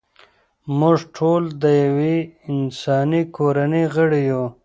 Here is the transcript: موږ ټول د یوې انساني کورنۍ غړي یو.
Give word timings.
موږ 0.79 0.97
ټول 1.15 1.43
د 1.63 1.63
یوې 1.85 2.15
انساني 2.51 3.21
کورنۍ 3.35 3.85
غړي 3.95 4.21
یو. 4.31 4.43